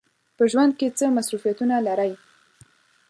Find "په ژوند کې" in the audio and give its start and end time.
0.37-0.87